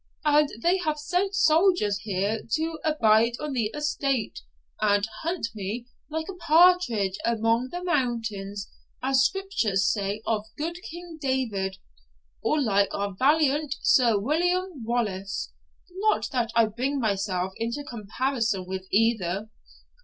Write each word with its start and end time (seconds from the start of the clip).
And 0.25 0.49
they 0.63 0.79
have 0.79 0.97
sent 0.97 1.35
soldiers 1.35 1.99
here 1.99 2.39
to 2.53 2.79
abide 2.83 3.33
on 3.39 3.53
the 3.53 3.65
estate, 3.67 4.39
and 4.81 5.07
hunt 5.21 5.49
me 5.53 5.85
like 6.09 6.25
a 6.27 6.33
partridge 6.33 7.19
upon 7.23 7.69
the 7.69 7.83
mountains, 7.83 8.67
as 9.03 9.23
Scripture 9.23 9.75
says 9.75 10.19
of 10.25 10.45
good 10.57 10.77
King 10.89 11.19
David, 11.21 11.77
or 12.41 12.59
like 12.59 12.89
our 12.95 13.13
valiant 13.13 13.75
Sir 13.83 14.17
William 14.17 14.83
Wallace 14.83 15.53
not 15.91 16.31
that 16.31 16.49
I 16.55 16.65
bring 16.65 16.99
myself 16.99 17.53
into 17.57 17.83
comparison 17.83 18.65
with 18.65 18.87
either. 18.91 19.51